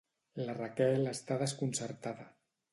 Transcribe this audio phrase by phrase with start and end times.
[0.47, 2.29] La Raquel està desconcertada.